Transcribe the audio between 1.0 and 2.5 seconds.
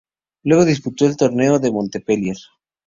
el Torneo de Montpellier.